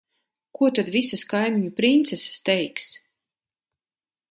[0.59, 2.91] Ko tad visas kaimiņu princeses teiks?